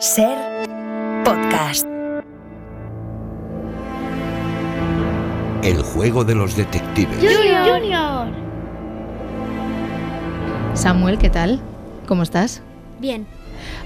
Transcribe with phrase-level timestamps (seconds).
[0.00, 0.34] Ser
[1.26, 1.86] podcast.
[5.62, 7.18] El juego de los detectives.
[7.18, 8.32] Junior.
[10.72, 11.60] Samuel, ¿qué tal?
[12.08, 12.62] ¿Cómo estás?
[12.98, 13.26] Bien.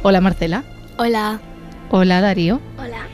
[0.05, 0.63] Hola Marcela.
[0.99, 1.41] Hola.
[1.91, 2.61] Hola Darío.
[2.79, 3.09] Hola.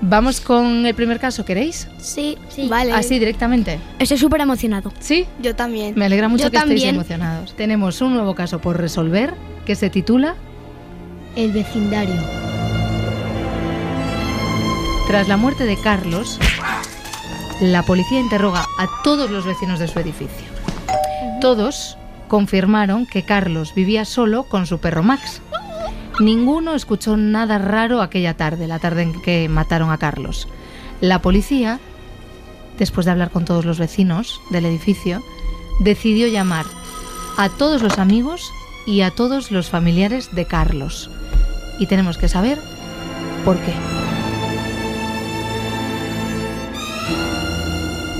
[0.00, 1.88] Vamos con el primer caso, ¿queréis?
[1.98, 2.68] Sí, sí.
[2.68, 2.92] Vale.
[2.92, 3.78] Así directamente.
[3.98, 4.90] Estoy súper emocionado.
[4.98, 5.26] ¿Sí?
[5.42, 5.92] Yo también.
[5.94, 7.54] Me alegra mucho Yo que estéis emocionados.
[7.54, 9.34] Tenemos un nuevo caso por resolver
[9.66, 10.36] que se titula
[11.34, 12.20] El vecindario.
[15.06, 16.38] Tras la muerte de Carlos,
[17.62, 20.46] la policía interroga a todos los vecinos de su edificio.
[21.40, 21.96] Todos
[22.28, 25.40] confirmaron que Carlos vivía solo con su perro Max.
[26.20, 30.48] Ninguno escuchó nada raro aquella tarde, la tarde en que mataron a Carlos.
[31.00, 31.80] La policía,
[32.78, 35.22] después de hablar con todos los vecinos del edificio,
[35.80, 36.66] decidió llamar
[37.38, 38.52] a todos los amigos
[38.84, 41.10] y a todos los familiares de Carlos.
[41.82, 42.60] Y tenemos que saber
[43.44, 43.72] por qué.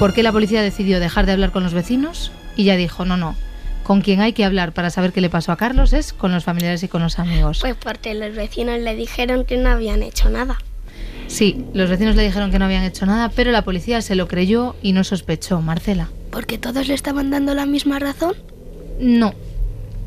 [0.01, 2.33] ¿Por qué la policía decidió dejar de hablar con los vecinos?
[2.57, 3.37] Y ya dijo, no, no,
[3.85, 6.43] con quien hay que hablar para saber qué le pasó a Carlos es con los
[6.43, 7.61] familiares y con los amigos.
[7.61, 10.59] Pues porque los vecinos le dijeron que no habían hecho nada.
[11.29, 14.27] Sí, los vecinos le dijeron que no habían hecho nada, pero la policía se lo
[14.27, 15.61] creyó y no sospechó.
[15.61, 16.09] Marcela.
[16.33, 18.35] ¿Porque todos le estaban dando la misma razón?
[18.99, 19.35] No,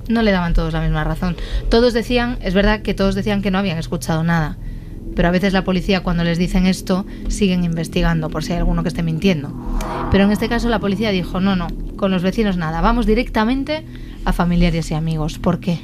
[0.10, 1.36] no le daban todos la misma razón.
[1.70, 4.58] Todos decían, es verdad que todos decían que no habían escuchado nada,
[5.16, 8.84] pero a veces la policía cuando les dicen esto siguen investigando por si hay alguno
[8.84, 9.52] que esté mintiendo.
[10.12, 13.84] Pero en este caso la policía dijo, no, no, con los vecinos nada, vamos directamente
[14.26, 15.40] a familiares y amigos.
[15.40, 15.80] ¿Por qué?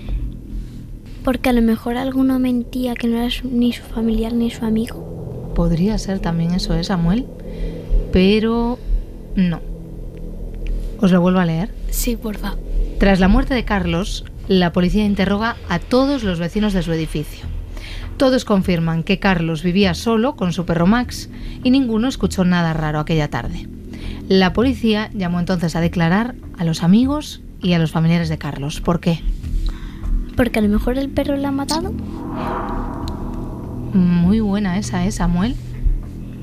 [1.23, 4.66] Porque a lo mejor alguno mentía que no era su- ni su familiar ni su
[4.66, 5.52] amigo.
[5.56, 7.25] Podría ser también eso, ¿eh, Samuel?
[8.11, 8.80] Pero
[9.35, 9.59] no.
[11.00, 11.69] Os lo vuelvo a leer.
[11.89, 12.56] Sí, porfa.
[13.02, 17.47] Tras la muerte de Carlos, la policía interroga a todos los vecinos de su edificio.
[18.17, 21.27] Todos confirman que Carlos vivía solo con su perro Max
[21.63, 23.67] y ninguno escuchó nada raro aquella tarde.
[24.29, 28.81] La policía llamó entonces a declarar a los amigos y a los familiares de Carlos.
[28.81, 29.19] ¿Por qué?
[30.38, 31.91] Porque a lo mejor el perro la ha matado.
[33.95, 35.56] Muy buena esa, ¿eh, Samuel?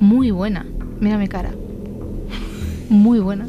[0.01, 0.65] Muy buena.
[0.99, 1.51] Mira mi cara.
[2.89, 3.47] Muy buena.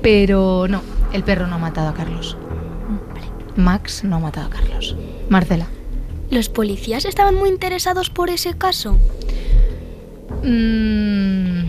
[0.00, 0.80] Pero no,
[1.12, 2.36] el perro no ha matado a Carlos.
[3.56, 4.96] Max no ha matado a Carlos.
[5.28, 5.66] Marcela.
[6.30, 8.98] ¿Los policías estaban muy interesados por ese caso?
[10.44, 11.64] Mm,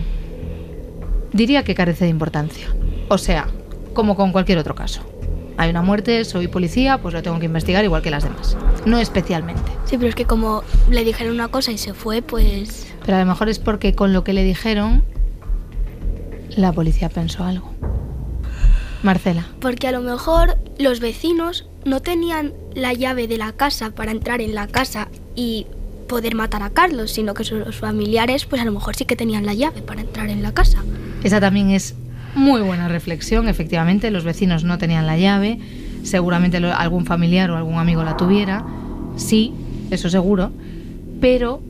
[1.32, 2.68] diría que carece de importancia.
[3.08, 3.48] O sea,
[3.94, 5.02] como con cualquier otro caso.
[5.56, 8.56] Hay una muerte, soy policía, pues lo tengo que investigar igual que las demás.
[8.86, 9.70] No especialmente.
[9.84, 12.86] Sí, pero es que como le dijeron una cosa y se fue, pues...
[13.04, 15.04] Pero a lo mejor es porque con lo que le dijeron,
[16.56, 17.69] la policía pensó algo.
[19.02, 19.46] Marcela.
[19.60, 24.40] Porque a lo mejor los vecinos no tenían la llave de la casa para entrar
[24.40, 25.66] en la casa y
[26.08, 29.46] poder matar a Carlos, sino que sus familiares pues a lo mejor sí que tenían
[29.46, 30.82] la llave para entrar en la casa.
[31.22, 31.94] Esa también es
[32.34, 33.48] muy buena reflexión.
[33.48, 35.58] Efectivamente, los vecinos no tenían la llave.
[36.02, 38.64] Seguramente algún familiar o algún amigo la tuviera.
[39.16, 39.52] Sí,
[39.90, 40.50] eso seguro.
[41.20, 41.62] Pero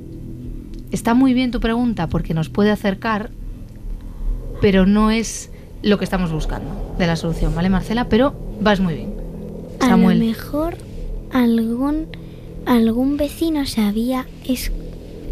[0.90, 3.30] está muy bien tu pregunta porque nos puede acercar,
[4.60, 5.49] pero no es
[5.82, 8.08] lo que estamos buscando de la solución, ¿vale, Marcela?
[8.08, 9.14] Pero vas muy bien.
[9.80, 10.18] A lo Samuel.
[10.18, 10.76] mejor
[11.32, 12.06] algún
[12.66, 14.70] algún vecino sabía es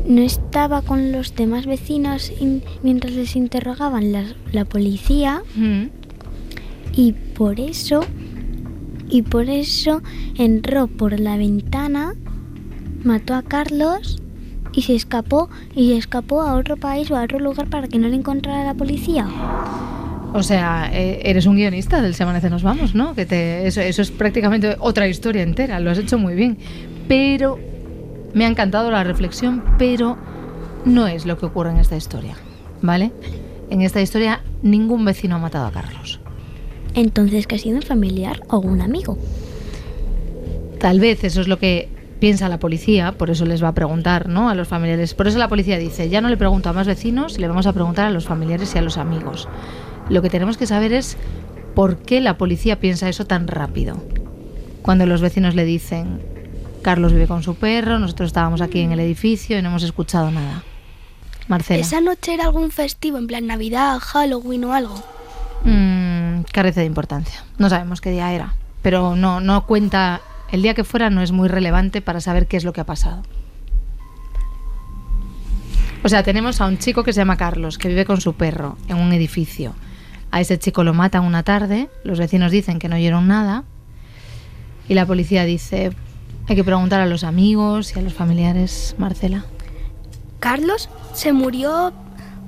[0.07, 5.89] no estaba con los demás vecinos in- mientras les interrogaban la, la policía Mm.
[6.95, 8.01] y por eso
[9.11, 10.01] y por eso
[10.39, 12.15] entró por la ventana
[13.05, 14.23] mató a Carlos
[14.73, 17.99] y se escapó y se escapó a otro país o a otro lugar para que
[17.99, 19.27] no le encontrara la policía.
[20.35, 23.15] O sea, eh, eres un guionista del Se Amanece Nos Vamos, ¿no?
[23.15, 26.59] Que te, eso, eso es prácticamente otra historia entera, lo has hecho muy bien.
[27.09, 27.59] Pero
[28.35, 30.17] me ha encantado la reflexión, pero
[30.85, 32.37] no es lo que ocurre en esta historia,
[32.83, 33.13] ¿vale?
[33.71, 36.21] En esta historia ningún vecino ha matado a Carlos.
[36.95, 39.19] Entonces, que ha sido un familiar o un amigo.
[40.79, 41.89] Tal vez eso es lo que
[42.19, 44.49] piensa la policía, por eso les va a preguntar, ¿no?
[44.49, 45.15] A los familiares.
[45.15, 47.73] Por eso la policía dice, ya no le pregunto a más vecinos, le vamos a
[47.73, 49.49] preguntar a los familiares y a los amigos.
[50.09, 51.17] Lo que tenemos que saber es
[51.75, 54.03] por qué la policía piensa eso tan rápido.
[54.83, 56.21] Cuando los vecinos le dicen,
[56.83, 60.31] Carlos vive con su perro, nosotros estábamos aquí en el edificio y no hemos escuchado
[60.31, 60.63] nada.
[61.47, 61.81] Marcela.
[61.81, 64.95] ¿Esa noche era algún festivo, en plan Navidad, Halloween o algo?
[65.65, 67.45] Mm, carece de importancia.
[67.59, 70.21] No sabemos qué día era, pero no, no cuenta.
[70.51, 72.87] El día que fuera no es muy relevante para saber qué es lo que ha
[72.87, 73.23] pasado.
[76.03, 78.79] O sea, tenemos a un chico que se llama Carlos, que vive con su perro
[78.89, 79.75] en un edificio.
[80.31, 83.65] A ese chico lo matan una tarde, los vecinos dicen que no oyeron nada
[84.89, 85.93] y la policía dice,
[86.49, 89.45] Hay que preguntar a los amigos y a los familiares, Marcela.
[90.41, 91.93] ¿Carlos se murió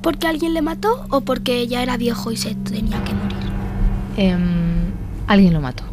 [0.02, 3.38] porque alguien le mató o porque ya era viejo y se tenía que morir?
[4.16, 4.92] Em,
[5.26, 5.84] alguien lo mató.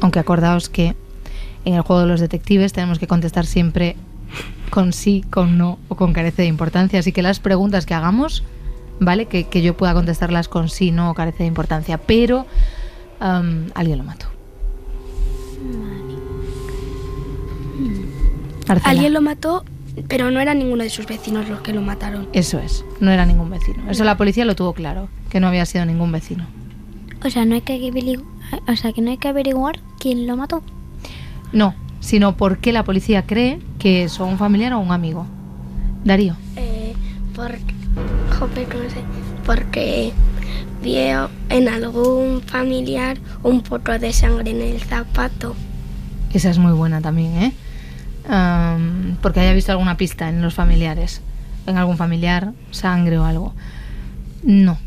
[0.00, 0.94] Aunque acordaos que
[1.64, 3.96] en el juego de los detectives tenemos que contestar siempre
[4.70, 7.00] con sí, con no o con carece de importancia.
[7.00, 8.44] Así que las preguntas que hagamos,
[9.00, 9.26] ¿vale?
[9.26, 11.98] Que, que yo pueda contestarlas con sí, no carece de importancia.
[11.98, 12.46] Pero
[13.20, 14.26] am, alguien lo mató.
[18.68, 18.90] Marcela.
[18.90, 19.64] Alguien lo mató,
[20.08, 22.28] pero no era ninguno de sus vecinos los que lo mataron.
[22.32, 23.90] Eso es, no era ningún vecino.
[23.90, 26.46] Eso la policía lo tuvo claro, que no había sido ningún vecino.
[27.24, 28.24] O sea, no hay que averigu-
[28.70, 30.62] o sea, que no hay que averiguar quién lo mató.
[31.52, 35.26] No, sino porque la policía cree que es un familiar o un amigo.
[36.04, 36.36] Darío.
[36.56, 36.92] Eh,
[37.34, 37.74] porque,
[38.38, 39.02] jope, no sé,
[39.44, 40.12] porque
[40.82, 45.56] vio en algún familiar un poco de sangre en el zapato.
[46.32, 47.52] Esa es muy buena también, ¿eh?
[49.22, 51.22] Porque haya visto alguna pista en los familiares.
[51.66, 53.54] En algún familiar, sangre o algo.
[54.42, 54.78] No.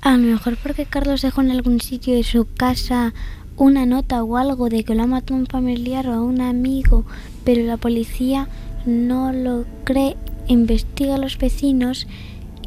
[0.00, 3.14] A lo mejor porque Carlos dejó en algún sitio de su casa
[3.56, 7.04] una nota o algo de que lo ha matado un familiar o un amigo,
[7.44, 8.48] pero la policía
[8.84, 10.16] no lo cree,
[10.48, 12.06] investiga a los vecinos,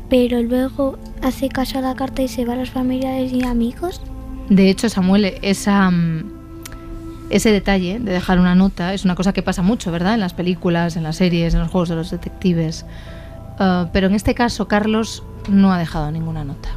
[0.10, 4.02] pero luego hace caso a la carta y se va a los familiares y amigos.
[4.50, 6.32] De hecho, Samuel, esa, mm,
[7.30, 10.14] ese detalle de dejar una nota es una cosa que pasa mucho, ¿verdad?
[10.14, 12.86] En las películas, en las series, en los juegos de los detectives.
[13.60, 16.70] Ah, pero en este caso, Carlos no ha dejado ninguna nota.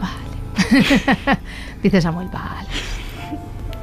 [0.00, 1.38] Vale.
[1.82, 2.68] Dice Samuel, vale.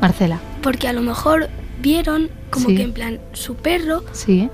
[0.01, 1.49] Marcela, Porque a lo mejor
[1.81, 2.75] vieron como Sí.
[2.75, 4.49] que en plan su perro sí.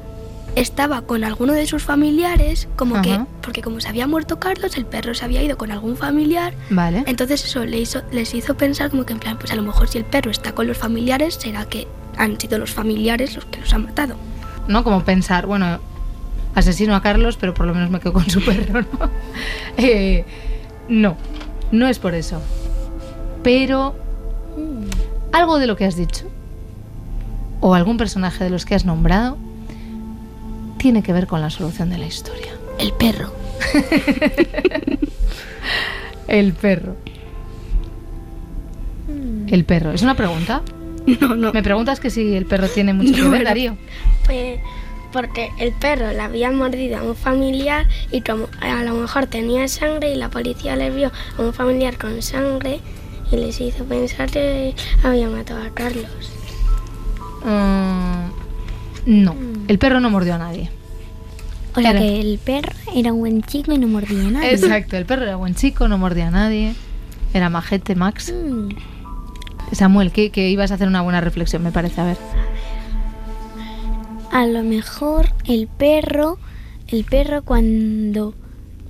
[0.56, 4.86] Estaba con alguno de sus familiares, como que, porque como se había muerto Carlos, el
[4.86, 6.54] perro se había ido con algún familiar.
[6.70, 7.04] Vale.
[7.08, 9.88] Entonces eso le hizo, les hizo pensar como que en plan, pues a lo mejor
[9.88, 13.60] si el perro está con los familiares, será que han sido los familiares los que
[13.60, 14.16] los han matado.
[14.68, 14.84] ¿no?
[14.84, 15.80] Como pensar, bueno,
[16.56, 19.10] asesino a Carlos, pero por lo menos me quedo con su perro, ¿no?
[19.78, 20.26] Eh,
[20.88, 21.18] no,
[21.72, 22.42] no es por eso.
[23.42, 23.96] Pero
[25.32, 26.26] algo de lo que has dicho,
[27.60, 29.38] o algún personaje de los que has nombrado,
[30.84, 32.52] tiene que ver con la solución de la historia.
[32.78, 33.32] El perro.
[36.28, 36.96] El perro.
[39.48, 39.92] El perro.
[39.92, 40.62] ¿Es una pregunta?
[41.20, 41.52] No, no.
[41.52, 43.76] ¿Me preguntas que si el perro tiene mucho que No, ver, era- Darío?
[44.26, 44.60] Pues
[45.12, 49.68] porque el perro le había mordido a un familiar y como a lo mejor tenía
[49.68, 52.80] sangre y la policía le vio a un familiar con sangre
[53.32, 56.08] y les hizo pensar que había matado a Carlos.
[57.44, 58.03] Mm,
[59.06, 59.36] no,
[59.68, 60.70] el perro no mordió a nadie.
[61.76, 64.52] O sea Era- que el perro era un buen chico y no mordía a nadie.
[64.54, 66.76] Exacto, el perro era buen chico, no mordía a nadie.
[67.34, 68.32] Era majete, Max.
[68.32, 68.70] Mm.
[69.72, 72.00] Samuel, que, que ibas a hacer una buena reflexión, me parece.
[72.00, 72.18] A ver.
[74.32, 76.38] A lo mejor el perro,
[76.88, 78.34] el perro cuando,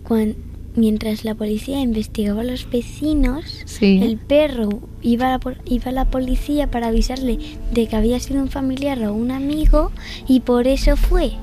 [0.04, 0.36] cuan-
[0.76, 4.00] mientras la policía investigaba a los vecinos, Sí.
[4.02, 7.38] el perro iba a, la, iba a la policía para avisarle
[7.72, 9.92] de que había sido un familiar o un amigo
[10.28, 11.34] y por eso fue.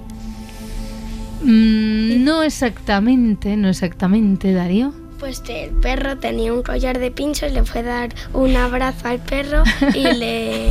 [1.42, 4.92] Mm, no exactamente, no exactamente, Darío.
[5.18, 9.08] Pues que el perro tenía un collar de pinchos, le fue a dar un abrazo
[9.08, 9.62] al perro
[9.94, 10.70] y le, y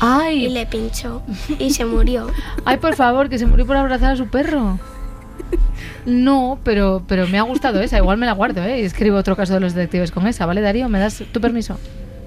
[0.00, 1.22] Ay, le pinchó
[1.58, 2.28] y se murió.
[2.64, 4.78] ay, por favor, que se murió por abrazar a su perro.
[6.06, 7.98] No, pero, pero me ha gustado esa.
[7.98, 8.80] Igual me la guardo, ¿eh?
[8.80, 10.88] Y escribo otro caso de los detectives con esa, ¿vale, Darío?
[10.88, 11.78] ¿Me das tu permiso?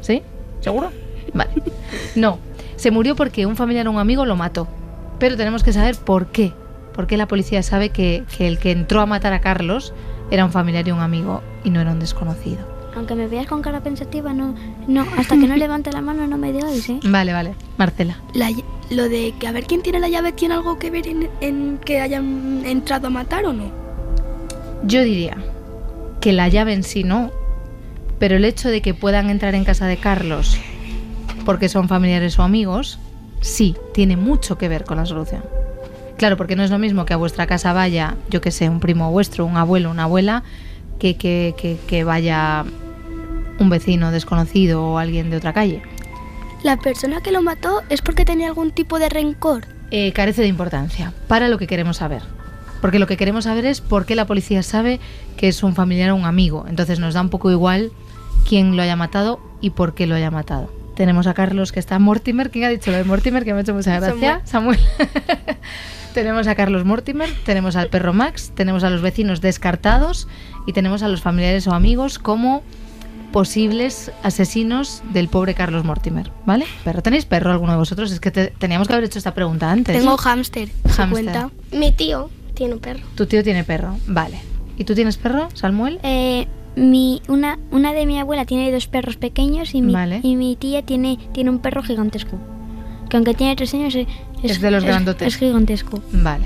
[0.01, 0.21] ¿Sí?
[0.61, 0.91] ¿Seguro?
[1.33, 1.51] Vale.
[2.15, 2.39] No,
[2.75, 4.67] se murió porque un familiar o un amigo lo mató.
[5.19, 6.53] Pero tenemos que saber por qué.
[6.93, 9.93] ¿Por qué la policía sabe que, que el que entró a matar a Carlos
[10.31, 12.59] era un familiar y un amigo y no era un desconocido?
[12.95, 14.55] Aunque me veas con cara pensativa, no,
[14.87, 16.99] no, hasta que no levante la mano no me digáis, ¿eh?
[17.03, 17.53] Vale, vale.
[17.77, 18.17] Marcela.
[18.33, 18.49] La
[18.89, 22.01] lo de que a ver quién tiene la llave tiene algo que ver en, que
[22.01, 23.71] hayan entrado a matar o no.
[24.83, 25.37] Yo diría
[26.21, 27.31] que la llave en sí no,
[28.19, 30.57] pero el hecho de que puedan entrar en casa de Carlos
[31.45, 32.99] porque son familiares o amigos,
[33.41, 35.43] sí, tiene mucho que ver con la solución.
[36.17, 38.79] Claro, porque no es lo mismo que a vuestra casa vaya, yo que sé, un
[38.79, 40.43] primo vuestro, un abuelo, una abuela,
[40.97, 42.65] que, que, que vaya
[43.59, 45.81] un vecino desconocido o alguien de otra calle.
[46.65, 49.67] La persona que lo mató es porque tenía algún tipo de rencor.
[49.91, 52.23] Eh, carece de importancia para lo que queremos saber.
[52.81, 54.99] Porque lo que queremos saber es por qué la policía sabe
[55.37, 56.65] que es un familiar o un amigo.
[56.67, 57.91] Entonces nos da un poco igual
[58.49, 60.73] quién lo haya matado y por qué lo haya matado.
[60.95, 62.49] Tenemos a Carlos que está Mortimer.
[62.49, 63.45] ¿Quién ha dicho lo de Mortimer?
[63.45, 64.41] Que me ha hecho mucha gracia.
[64.45, 64.79] Samuel.
[66.15, 70.27] tenemos a Carlos Mortimer, tenemos al perro Max, tenemos a los vecinos descartados
[70.65, 72.63] y tenemos a los familiares o amigos como
[73.31, 76.65] posibles asesinos del pobre Carlos Mortimer, ¿vale?
[76.83, 78.11] ¿Perro tenéis perro alguno de vosotros?
[78.11, 79.97] Es que te- teníamos que haber hecho esta pregunta antes.
[79.97, 80.69] Tengo hámster.
[80.85, 81.47] ¿se Hámster.
[81.71, 83.03] Mi tío tiene un perro.
[83.15, 84.39] Tu tío tiene perro, vale.
[84.77, 85.99] ¿Y tú tienes perro, Salmuel?
[86.03, 90.19] Eh, mi, una, una de mi abuela tiene dos perros pequeños y mi, Vale.
[90.23, 92.37] y mi tía tiene, tiene un perro gigantesco.
[93.09, 94.07] Que aunque tiene tres años es,
[94.43, 95.27] Es de los grandotes.
[95.27, 96.01] Es gigantesco.
[96.11, 96.45] Vale.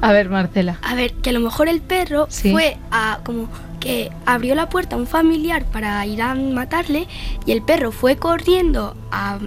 [0.00, 0.78] A ver, Marcela.
[0.82, 2.52] A ver, que a lo mejor el perro Sí.
[2.52, 3.48] fue a como
[3.80, 7.06] que abrió la puerta a un familiar para ir a matarle
[7.44, 9.38] y el perro fue corriendo a,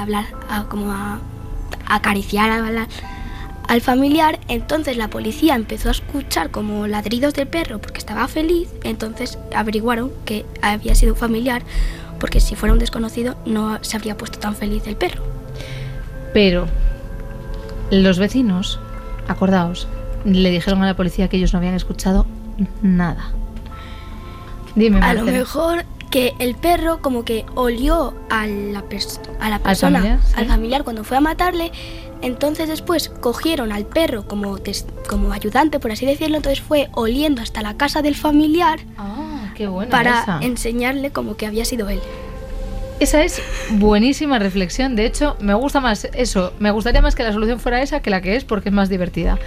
[0.00, 1.20] hablar, a, como a,
[1.86, 2.50] acariciar
[3.68, 4.40] al familiar.
[4.48, 8.68] Entonces la policía empezó a escuchar como ladridos del perro porque estaba feliz.
[8.84, 11.62] Entonces averiguaron que había sido un familiar
[12.18, 15.22] porque si fuera un desconocido no se habría puesto tan feliz el perro.
[16.32, 16.66] Pero
[17.90, 18.78] los vecinos,
[19.28, 19.86] acordaos,
[20.24, 22.26] le dijeron a la policía que ellos no habían escuchado
[22.80, 23.32] nada.
[24.74, 28.84] Dime, A lo mejor que el perro como que olió a la,
[29.40, 30.50] a la persona, familiar, al sí.
[30.50, 31.72] familiar, cuando fue a matarle.
[32.20, 34.58] Entonces después cogieron al perro como,
[35.08, 36.36] como ayudante, por así decirlo.
[36.36, 40.38] Entonces fue oliendo hasta la casa del familiar Ah, qué buena para esa.
[40.40, 42.00] enseñarle como que había sido él.
[43.00, 44.94] Esa es buenísima reflexión.
[44.94, 46.52] De hecho, me gusta más eso.
[46.60, 48.88] Me gustaría más que la solución fuera esa que la que es porque es más
[48.88, 49.38] divertida.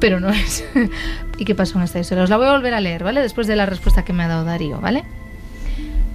[0.00, 0.64] Pero no es.
[1.38, 2.24] ¿Y qué pasó en esta historia?
[2.24, 3.20] Os la voy a volver a leer, ¿vale?
[3.20, 5.04] Después de la respuesta que me ha dado Darío, ¿vale?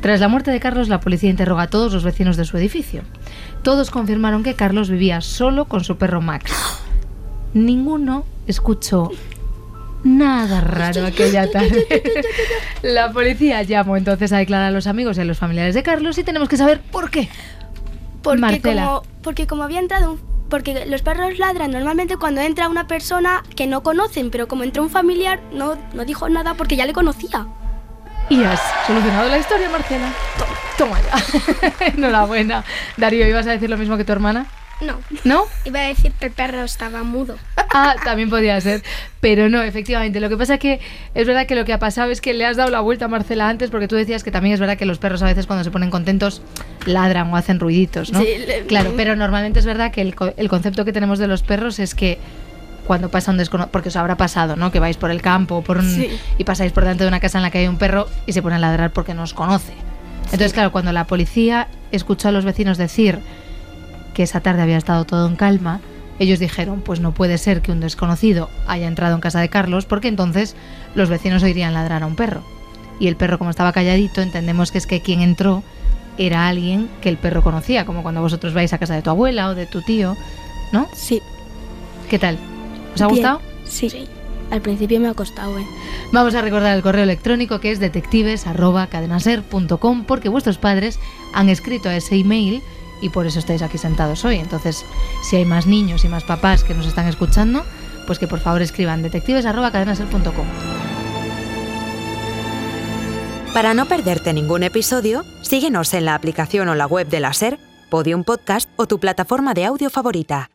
[0.02, 3.04] Tras la muerte de Carlos, la policía interroga a todos los vecinos de su edificio.
[3.62, 6.52] Todos confirmaron que Carlos vivía solo con su perro Max.
[7.54, 9.12] Ninguno escuchó
[10.04, 11.86] nada raro aquella tarde.
[12.82, 16.18] La policía llamó entonces a declarar a los amigos y a los familiares de Carlos
[16.18, 17.30] y tenemos que saber por qué.
[18.24, 18.86] Porque Marcela.
[18.86, 23.42] como, porque como había entrado un- porque los perros ladran normalmente cuando entra una persona
[23.56, 26.94] que no conocen, pero como entró un familiar no, no dijo nada porque ya le
[26.94, 27.48] conocía.
[28.30, 30.08] Y has solucionado la historia, Marcela.
[30.38, 30.46] To-
[30.78, 31.86] Toma ya.
[31.88, 32.64] Enhorabuena.
[32.98, 34.46] Darío, ¿ibas a decir lo mismo que tu hermana?
[34.82, 35.46] No, ¿No?
[35.66, 37.38] iba a decir que el perro estaba mudo.
[37.74, 38.84] Ah, también podía ser.
[39.22, 40.20] Pero no, efectivamente.
[40.20, 40.80] Lo que pasa es que
[41.14, 43.08] es verdad que lo que ha pasado es que le has dado la vuelta a
[43.08, 45.64] Marcela antes porque tú decías que también es verdad que los perros a veces cuando
[45.64, 46.42] se ponen contentos
[46.86, 48.20] ladran o hacen ruiditos, ¿no?
[48.22, 51.28] Sí, le- Claro, pero normalmente es verdad que el, co- el concepto que tenemos de
[51.28, 52.18] los perros es que
[52.88, 54.72] cuando pasa un desconocido, porque os habrá pasado, ¿no?
[54.72, 56.10] Que vais por el campo por un- Sí.
[56.38, 58.42] y pasáis por delante de una casa en la que hay un perro y se
[58.42, 59.74] pone a ladrar porque no os conoce.
[60.26, 63.20] Entonces, claro, cuando la policía escuchó a los vecinos decir
[64.14, 65.80] que esa tarde había estado todo en calma,
[66.22, 69.86] ellos dijeron, pues no puede ser que un desconocido haya entrado en casa de Carlos
[69.86, 70.56] porque entonces
[70.94, 72.44] los vecinos oirían ladrar a un perro.
[73.00, 75.64] Y el perro como estaba calladito, entendemos que es que quien entró
[76.20, 79.50] era alguien que el perro conocía, como cuando vosotros vais a casa de tu abuela
[79.50, 80.16] o de tu tío,
[80.72, 80.88] ¿no?
[80.94, 81.24] Sí.
[82.08, 82.38] ¿Qué tal?
[82.94, 83.18] ¿Os ha Bien.
[83.18, 83.42] gustado?
[83.66, 84.08] Sí.
[84.52, 85.66] Al principio me ha costado, ¿eh?
[86.12, 91.00] Vamos a recordar el correo electrónico que es detectives@cadenaser.com porque vuestros padres
[91.34, 92.62] han escrito a ese email
[93.02, 94.38] y por eso estáis aquí sentados hoy.
[94.38, 94.86] Entonces,
[95.24, 97.66] si hay más niños y más papás que nos están escuchando,
[98.08, 100.48] pues que por favor escriban detectives@cadenaser.com.
[103.54, 107.60] Para no perderte ningún episodio, síguenos en la aplicación o la web de la SER,
[107.90, 110.50] Podium Podcast o tu plataforma de audio favorita.